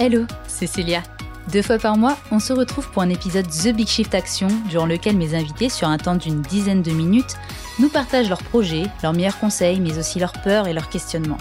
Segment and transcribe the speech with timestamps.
[0.00, 1.04] Hello, c'est Célia.
[1.52, 4.86] Deux fois par mois, on se retrouve pour un épisode The Big Shift Action, durant
[4.86, 7.36] lequel mes invités, sur un temps d'une dizaine de minutes,
[7.78, 11.38] nous partagent leurs projets, leurs meilleurs conseils, mais aussi leurs peurs et leurs questionnements.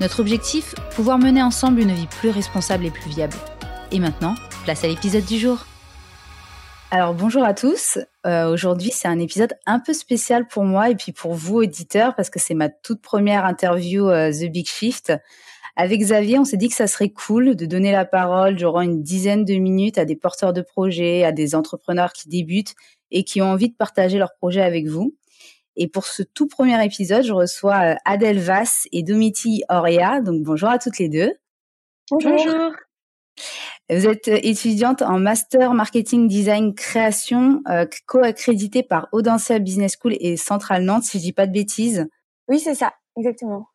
[0.00, 3.36] Notre objectif Pouvoir mener ensemble une vie plus responsable et plus viable.
[3.92, 4.34] Et maintenant,
[4.64, 5.64] place à l'épisode du jour.
[6.90, 7.98] Alors bonjour à tous.
[8.26, 12.14] Euh, Aujourd'hui, c'est un épisode un peu spécial pour moi et puis pour vous auditeurs
[12.14, 15.14] parce que c'est ma toute première interview euh, The Big Shift.
[15.78, 19.02] Avec Xavier, on s'est dit que ça serait cool de donner la parole durant une
[19.02, 22.74] dizaine de minutes à des porteurs de projets, à des entrepreneurs qui débutent
[23.10, 25.14] et qui ont envie de partager leurs projets avec vous.
[25.76, 30.22] Et pour ce tout premier épisode, je reçois euh, Adèle Vass et Domiti Aurea.
[30.22, 31.34] Donc bonjour à toutes les deux.
[32.10, 32.72] Bonjour.
[33.90, 40.38] Vous êtes étudiante en Master Marketing Design Création, euh, co-accréditée par Audencia Business School et
[40.38, 42.08] Centrale Nantes, si je dis pas de bêtises.
[42.48, 43.68] Oui, c'est ça, exactement.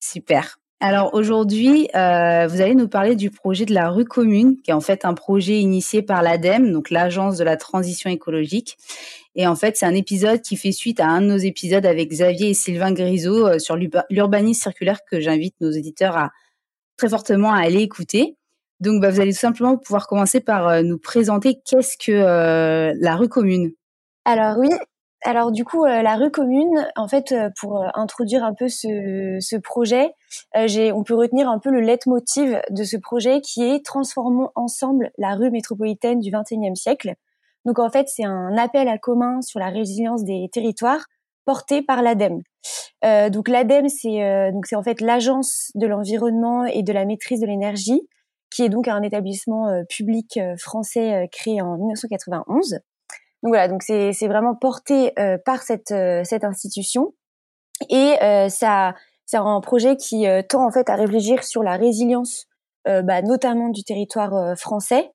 [0.00, 0.58] Super.
[0.80, 4.74] Alors aujourd'hui, euh, vous allez nous parler du projet de la rue commune, qui est
[4.74, 8.78] en fait un projet initié par l'ADEME, donc l'Agence de la transition écologique.
[9.34, 12.10] Et en fait, c'est un épisode qui fait suite à un de nos épisodes avec
[12.10, 16.30] Xavier et Sylvain Grisot euh, sur l'urbanisme circulaire que j'invite nos éditeurs à
[16.96, 18.36] très fortement à aller écouter.
[18.78, 23.16] Donc, bah, vous allez tout simplement pouvoir commencer par euh, nous présenter qu'est-ce que la
[23.16, 23.72] rue commune.
[24.24, 24.68] Alors oui,
[25.22, 28.68] alors du coup, euh, la rue commune, en fait, euh, pour euh, introduire un peu
[28.68, 30.12] ce, ce projet,
[30.54, 35.34] on peut retenir un peu le leitmotiv de ce projet qui est transformons ensemble la
[35.34, 37.14] rue métropolitaine du XXIe siècle.
[37.64, 41.06] Donc en fait, c'est un appel à commun sur la résilience des territoires
[41.44, 42.42] porté par l'ADEME.
[43.30, 47.46] donc l'ADEME, c'est donc c'est en fait l'agence de l'environnement et de la maîtrise de
[47.46, 48.02] l'énergie,
[48.50, 52.80] qui est donc un établissement public français créé en 1991.
[53.42, 57.14] Donc voilà, donc c'est vraiment porté euh, par cette euh, cette institution
[57.88, 58.94] et euh, ça
[59.26, 62.46] c'est un projet qui tend en fait à réfléchir sur la résilience,
[62.86, 65.10] bah, notamment du territoire français.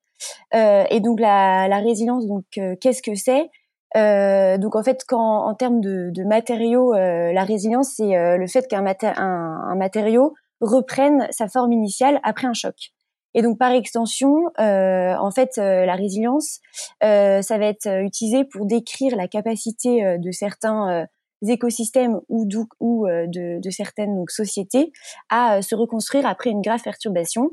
[0.52, 2.44] et donc la, la résilience, donc
[2.80, 3.50] qu'est-ce que c'est?
[3.96, 8.86] Donc en fait, quand en termes de, de matériaux, la résilience c'est le fait qu'un
[8.86, 12.92] un, un matériau reprenne sa forme initiale après un choc.
[13.34, 16.60] Et donc par extension, euh, en fait, euh, la résilience,
[17.02, 21.06] euh, ça va être utilisé pour décrire la capacité de certains
[21.46, 22.48] écosystèmes ou,
[22.80, 24.92] ou de, de, certaines donc, sociétés
[25.28, 27.50] à se reconstruire après une grave perturbation.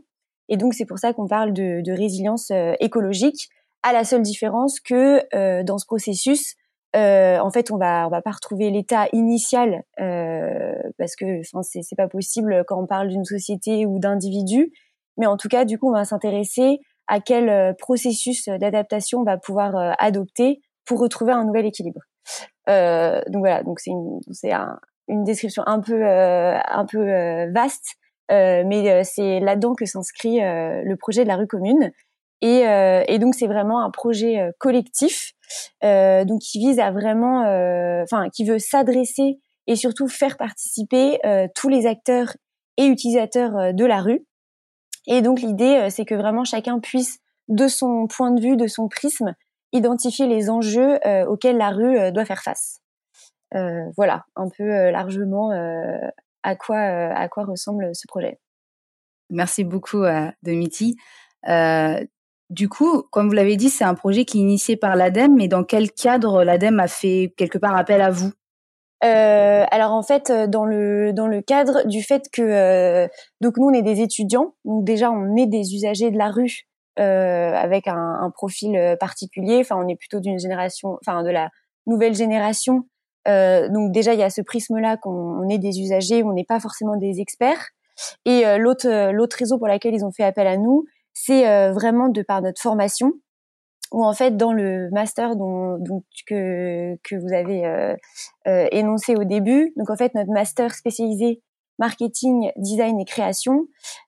[0.50, 3.50] Et donc c'est pour ça qu'on parle de, de résilience écologique,
[3.84, 6.56] à la seule différence que dans ce processus,
[6.96, 11.62] euh, en fait, on va on va pas retrouver l'état initial euh, parce que enfin
[11.64, 14.72] c'est pas possible quand on parle d'une société ou d'individus.
[15.22, 19.24] Mais en tout cas, du coup, on va s'intéresser à quel euh, processus d'adaptation on
[19.24, 22.02] va pouvoir euh, adopter pour retrouver un nouvel équilibre.
[22.70, 27.98] Euh, donc voilà, donc c'est une, description un peu un peu vaste,
[28.30, 31.92] mais c'est là-dedans que s'inscrit le projet de la rue commune.
[32.42, 35.34] Et, et donc c'est vraiment un projet collectif,
[35.82, 37.42] donc qui vise à vraiment,
[38.04, 41.20] enfin qui veut s'adresser et surtout faire participer
[41.56, 42.34] tous les acteurs
[42.78, 44.26] et utilisateurs de la rue
[45.08, 48.68] et donc l'idée, euh, c'est que vraiment chacun puisse, de son point de vue, de
[48.68, 49.34] son prisme,
[49.72, 52.80] identifier les enjeux euh, auxquels la rue euh, doit faire face.
[53.98, 55.52] voilà, un peu largement
[56.44, 58.40] à quoi à quoi ressemble ce projet.
[59.30, 60.04] Merci beaucoup,
[60.42, 60.96] Domiti.
[62.50, 65.50] du coup, comme vous l'avez dit, c'est un projet qui est initié par l'ADEME, mais
[65.50, 68.32] dans quel cadre l'ADEME a fait quelque part appel à vous?
[69.04, 73.08] Euh, alors en fait, euh, dans le dans le cadre du fait que euh,
[73.42, 76.68] donc nous on est des étudiants, donc déjà on est des usagers de la rue
[77.00, 79.58] euh, avec un, un, profil euh, particulier.
[79.60, 81.50] Enfin, on est plutôt d'une génération, enfin de la
[81.88, 82.84] nouvelle génération.
[83.26, 86.96] donc déjà il y a ce prisme-là qu'on est des usagers, on n'est pas forcément
[86.96, 87.70] des experts.
[88.26, 92.22] Et l'autre l'autre réseau pour laquelle ils ont fait appel à nous, c'est vraiment de
[92.22, 93.14] par notre formation
[93.92, 95.78] où en fait dans le master dont,
[96.28, 97.96] que, que vous avez euh,
[98.48, 101.42] euh, énoncé au début, donc en fait notre master spécialisé
[101.78, 103.66] marketing, design et création,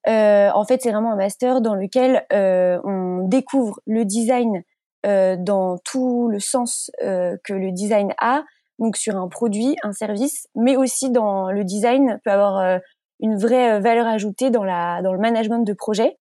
[0.08, 4.64] euh, en fait c'est vraiment un master dans lequel euh, on découvre le design
[5.06, 8.44] euh, dans tout le sens euh, que le design a,
[8.80, 12.80] donc sur un produit, un service, mais aussi dans le design peut avoir
[13.20, 16.18] une vraie valeur ajoutée dans la dans le management de projet.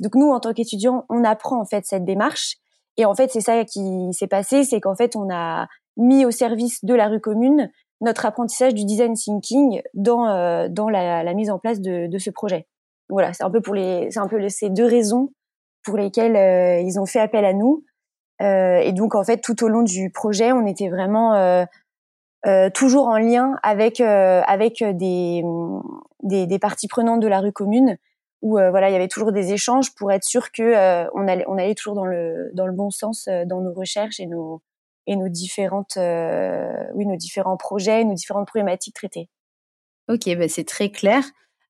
[0.00, 2.56] Donc nous en tant qu'étudiants, on apprend en fait cette démarche
[2.96, 5.66] et en fait, c'est ça qui s'est passé, c'est qu'en fait, on a
[5.96, 10.88] mis au service de la rue commune notre apprentissage du design thinking dans euh, dans
[10.88, 12.66] la, mise en place de, de ce projet.
[13.08, 15.30] voilà, c'est un peu pour les, c'est un peu ces deux raisons
[15.84, 17.84] pour lesquelles euh, ils ont fait appel à nous.
[18.40, 21.64] Euh, et donc en fait, tout au long du projet, on était vraiment euh,
[22.46, 25.42] euh, toujours en lien avec avec des,
[26.22, 27.96] des, des parties prenantes de la rue commune
[28.42, 31.58] où voilà, il y avait toujours des échanges pour être sûr que on allait on
[31.58, 34.62] allait toujours dans le dans le bon sens dans nos recherches et nos
[35.06, 39.28] et nos différentes oui nos différents projets, nos différentes problématiques traitées.
[40.08, 41.24] Ok, bah c'est très clair.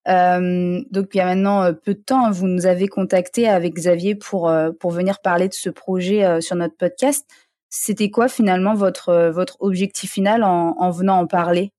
[0.08, 3.74] Euh, donc il y a maintenant euh, peu de temps, vous nous avez contacté avec
[3.74, 7.26] Xavier pour euh, pour venir parler de ce projet sur notre podcast.
[7.68, 11.72] C'était quoi finalement votre votre objectif final en venant en parler?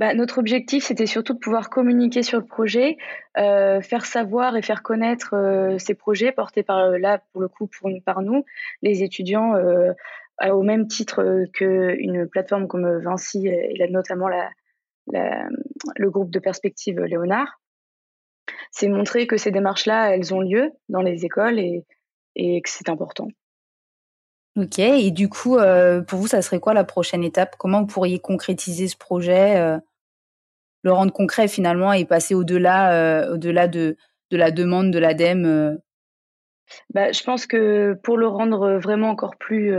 [0.00, 2.96] Bah, notre objectif, c'était surtout de pouvoir communiquer sur le projet,
[3.36, 7.68] euh, faire savoir et faire connaître euh, ces projets portés par là pour le coup
[8.06, 8.46] par nous,
[8.80, 9.92] les étudiants, euh,
[10.42, 14.28] au même titre qu'une plateforme comme Vinci et là, notamment
[15.06, 17.60] le groupe de perspective Léonard.
[18.70, 21.84] C'est montrer que ces démarches-là, elles ont lieu dans les écoles et,
[22.62, 23.28] que c'est important.
[24.56, 27.56] Ok, et du coup, euh, pour vous, ça serait quoi la prochaine étape?
[27.58, 29.78] Comment vous pourriez concrétiser ce projet, euh,
[30.82, 33.96] le rendre concret finalement et passer au-delà euh, au-delà de,
[34.30, 35.78] de la demande de l'ADEME
[36.94, 39.74] bah, Je pense que pour le rendre vraiment encore plus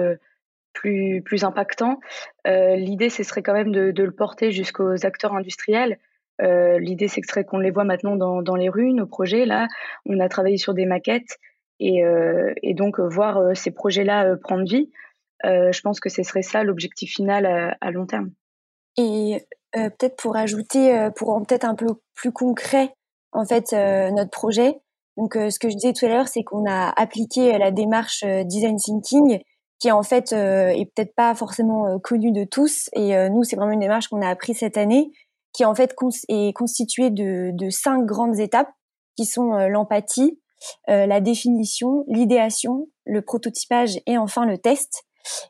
[0.73, 1.99] plus, plus impactant.
[2.47, 5.97] Euh, l'idée, ce serait quand même de, le porter jusqu'aux acteurs industriels.
[6.41, 9.45] Euh, l'idée, c'est que serait qu'on les voit maintenant dans, dans, les rues, nos projets.
[9.45, 9.67] Là,
[10.05, 11.37] on a travaillé sur des maquettes
[11.79, 14.91] et, euh, et donc voir ces projets-là prendre vie.
[15.43, 18.31] je pense que ce serait ça l'objectif final à, long terme.
[18.97, 19.37] Et
[19.73, 22.93] peut-être pour ajouter, pour rendre peut-être un peu plus concret,
[23.31, 24.81] en fait, notre projet.
[25.17, 28.77] Donc, ce que je disais tout à l'heure, c'est qu'on a appliqué la démarche design
[28.77, 29.41] thinking
[29.81, 32.89] qui en fait euh, est peut-être pas forcément euh, connu de tous.
[32.93, 35.11] Et euh, nous, c'est vraiment une démarche qu'on a appris cette année,
[35.53, 35.95] qui en fait
[36.29, 38.69] est constituée de, de cinq grandes étapes,
[39.17, 40.39] qui sont l'empathie,
[40.87, 45.03] la définition, l'idéation, le prototypage et enfin le test.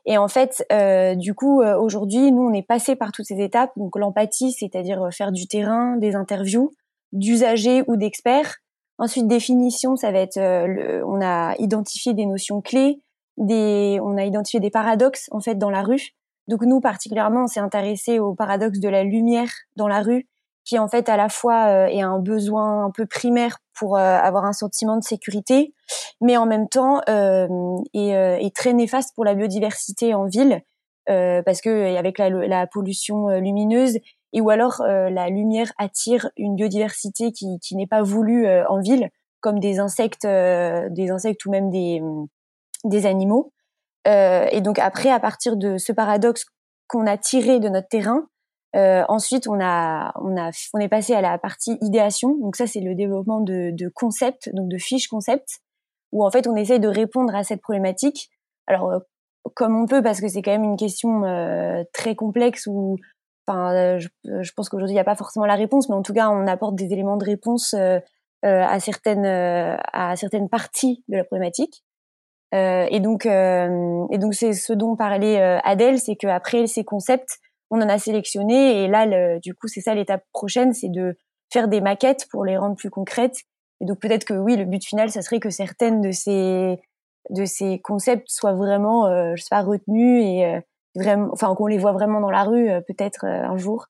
[0.06, 3.70] Et en fait, euh, du coup, aujourd'hui, nous, on est passé par toutes ces étapes.
[3.76, 6.72] Donc, l'empathie, c'est-à-dire faire du terrain, des interviews,
[7.12, 8.56] d'usagers ou d'experts.
[8.98, 13.00] Ensuite, définition, ça va être, le, on a identifié des notions clés,
[13.36, 16.14] des, on a identifié des paradoxes en fait dans la rue.
[16.48, 20.28] Donc nous particulièrement, on s'est intéressé au paradoxe de la lumière dans la rue,
[20.64, 24.00] qui en fait à la fois euh, est un besoin un peu primaire pour euh,
[24.00, 25.74] avoir un sentiment de sécurité,
[26.20, 27.48] mais en même temps euh,
[27.94, 30.62] est, très néfaste pour la biodiversité en ville,
[31.06, 33.98] parce que avec la, pollution lumineuse
[34.32, 39.10] et ou alors la lumière attire une biodiversité qui, n'est pas voulue en ville,
[39.40, 42.00] comme des insectes, des insectes ou même des
[42.84, 43.52] des animaux.
[44.06, 46.44] Et donc après, à partir de ce paradoxe
[46.86, 48.28] qu'on a tiré de notre terrain,
[48.76, 52.36] euh, ensuite on a on a on est passé à la partie idéation.
[52.40, 55.60] Donc ça c'est le développement de, de concepts, donc de fiches concepts,
[56.12, 58.30] où en fait on essaye de répondre à cette problématique.
[58.66, 58.98] Alors euh,
[59.54, 62.96] comme on peut parce que c'est quand même une question euh, très complexe où
[63.46, 66.14] enfin je, je pense qu'aujourd'hui il n'y a pas forcément la réponse, mais en tout
[66.14, 68.00] cas on apporte des éléments de réponse euh,
[68.42, 71.84] à certaines à certaines parties de la problématique.
[72.54, 76.84] Euh, et donc, euh, et donc c'est ce dont parlait euh, Adèle, c'est qu'après ces
[76.84, 77.38] concepts,
[77.72, 81.16] on en a sélectionné et là, du coup, c'est ça l'étape prochaine, c'est de
[81.52, 83.40] faire des maquettes pour les rendre plus concrètes.
[83.80, 86.78] Et donc peut-être que oui, le but final, ça serait que certaines de ces
[87.30, 90.60] de ces concepts soient vraiment, euh, je sais retenus et
[90.94, 93.86] vraiment, enfin qu'on les voit vraiment dans la rue, peut-être un jour.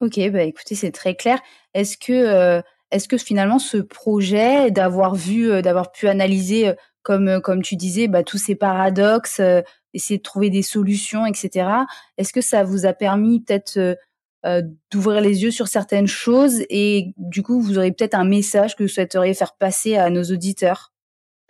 [0.00, 1.40] Ok, bah écoutez, c'est très clair.
[1.72, 7.62] Est-ce que est-ce que finalement ce projet d'avoir vu, d'avoir pu analyser comme euh, comme
[7.62, 9.62] tu disais, bah, tous ces paradoxes, euh,
[9.94, 11.68] essayer de trouver des solutions, etc.
[12.18, 13.96] Est-ce que ça vous a permis peut-être
[14.44, 18.76] euh, d'ouvrir les yeux sur certaines choses et du coup vous aurez peut-être un message
[18.76, 20.92] que vous souhaiteriez faire passer à nos auditeurs?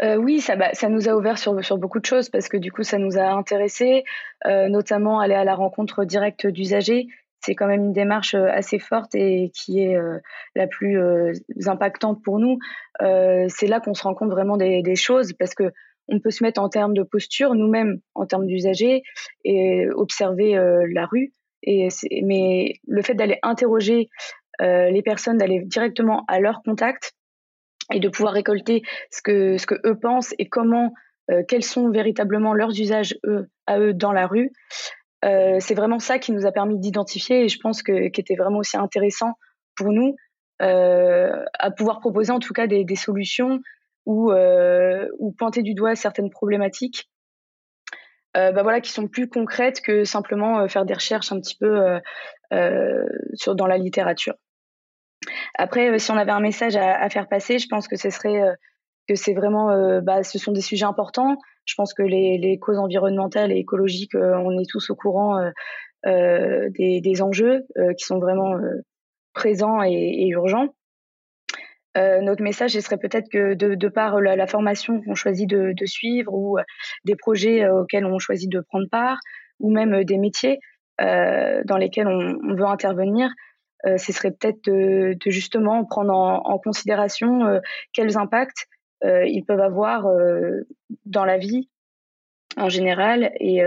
[0.03, 2.57] Euh, oui, ça, bah, ça nous a ouvert sur, sur beaucoup de choses parce que
[2.57, 4.05] du coup, ça nous a intéressés,
[4.45, 7.07] euh, notamment aller à la rencontre directe d'usagers
[7.45, 10.19] c'est quand même une démarche euh, assez forte et qui est euh,
[10.55, 11.33] la plus euh,
[11.67, 12.59] impactante pour nous.
[13.01, 15.73] c'est là qu'on se rend compte vraiment des, choses parce que
[16.09, 19.03] on peut se mettre en termes de posture nous-mêmes, en termes d'usagers
[19.45, 20.55] et observer
[20.93, 21.33] la rue.
[21.63, 21.89] Et
[22.23, 24.09] mais le fait d'aller interroger
[24.61, 27.15] les personnes, d'aller directement à leur contact
[27.93, 30.93] et de pouvoir récolter ce que ce que eux pensent et comment
[31.49, 34.53] quels sont véritablement leurs usages eux à eux dans la rue.
[35.25, 38.35] Euh, c'est vraiment ça qui nous a permis d'identifier et je pense que qui était
[38.35, 39.33] vraiment aussi intéressant
[39.75, 40.17] pour nous
[40.61, 43.61] euh, à pouvoir proposer en tout cas des, solutions
[44.07, 47.09] ou, euh, ou pointer du doigt certaines problématiques
[48.37, 52.01] bah voilà qui sont plus concrètes que simplement faire des recherches un petit peu
[53.35, 54.35] sur dans la littérature.
[55.57, 58.43] Après, si on avait un message à, faire passer, je pense que ce serait
[59.07, 61.37] que c'est vraiment, bah, ce sont des sujets importants.
[61.65, 65.51] Je pense que les, causes environnementales et écologiques, euh, on est tous au courant euh,
[66.07, 68.55] euh, des, enjeux qui sont vraiment
[69.33, 70.75] présents et urgents.
[71.97, 76.59] Notre message ce serait peut-être que de, par la, formation qu'on choisit de, suivre ou
[77.05, 79.19] des projets auxquels on choisit de prendre part
[79.61, 80.59] ou même des métiers
[80.99, 83.31] dans lesquels on, veut intervenir,
[83.85, 87.61] ce serait peut-être de, justement prendre en, considération
[87.93, 88.67] quels impacts
[89.03, 90.07] ils peuvent avoir
[91.07, 91.69] dans la vie
[92.57, 93.33] en général.
[93.39, 93.59] Et,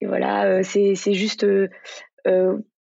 [0.00, 1.44] et voilà c'est juste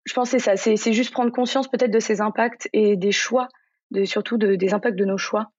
[0.06, 3.48] je pense c'est ça, c'est juste prendre conscience peut-être de ces impacts et des choix,
[4.04, 5.52] surtout de, des impacts de nos choix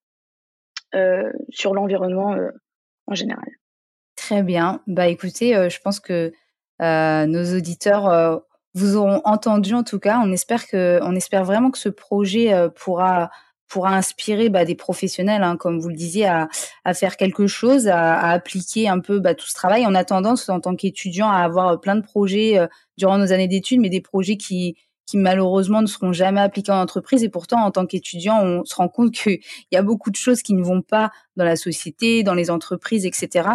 [0.95, 2.51] euh, sur l'environnement euh,
[3.07, 3.47] en général.
[4.17, 4.81] Très bien.
[4.87, 6.33] Bah écoutez, euh, je pense que
[6.81, 8.43] nos auditeurs
[8.75, 10.21] vous auront entendu en tout cas.
[10.23, 13.31] On espère que, on espère vraiment que ce projet pourra
[13.75, 16.49] pourra inspirer bah, des professionnels, hein, comme vous le disiez, à,
[16.95, 19.85] faire quelque chose, à, appliquer un peu bah, tout ce travail.
[19.89, 23.49] On a tendance, en tant qu'étudiant, à avoir plein de projets euh, durant nos années
[23.49, 24.77] d'études, mais des projets qui,
[25.07, 27.25] qui malheureusement ne seront jamais appliqués en entreprise.
[27.25, 29.41] Et pourtant, en tant qu'étudiant, on se rend compte qu'il
[29.73, 33.07] y a beaucoup de choses qui ne vont pas dans la société, dans les entreprises,
[33.07, 33.49] etc.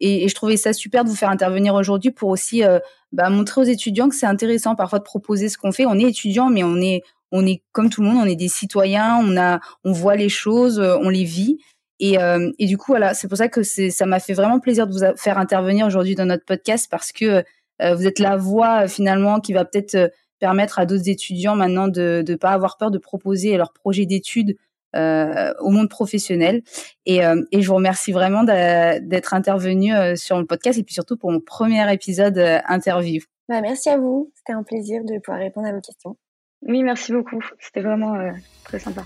[0.00, 2.78] Et, et je trouvais ça super de vous faire intervenir aujourd'hui pour aussi euh,
[3.12, 5.84] bah, montrer aux étudiants que c'est intéressant parfois de proposer ce qu'on fait.
[5.84, 8.48] On est étudiant, mais on est on est comme tout le monde, on est des
[8.48, 11.58] citoyens, on a, on voit les choses, euh, on les vit.
[12.00, 14.86] Et, euh, et du coup, voilà, c'est pour ça que ça m'a fait vraiment plaisir
[14.86, 17.42] de vous faire intervenir aujourd'hui dans notre podcast parce que
[17.82, 22.24] euh, vous êtes la voix finalement qui va peut-être permettre à d'autres étudiants maintenant de
[22.26, 24.56] ne pas avoir peur de proposer leur projet d'études
[24.94, 26.62] au monde professionnel.
[27.06, 31.40] Et, je vous remercie vraiment d'être intervenu sur le podcast et puis surtout pour mon
[31.40, 33.20] premier épisode interview.
[33.48, 34.30] Bah, merci à vous.
[34.36, 36.16] C'était un plaisir de pouvoir répondre à vos questions.
[36.62, 37.42] Oui, merci beaucoup.
[37.60, 38.30] C'était vraiment euh,
[38.64, 39.02] très sympa.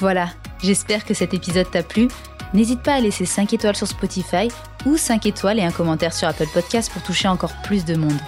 [0.00, 0.28] Voilà,
[0.62, 2.08] j'espère que cet épisode t'a plu.
[2.52, 4.48] N'hésite pas à laisser 5 étoiles sur Spotify
[4.86, 8.18] ou 5 étoiles et un commentaire sur Apple Podcast pour toucher encore plus de monde.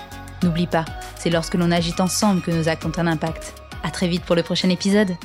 [0.43, 0.85] N'oublie pas,
[1.17, 3.55] c'est lorsque l'on agit ensemble que nos actes ont un impact.
[3.83, 5.17] À très vite pour le prochain épisode.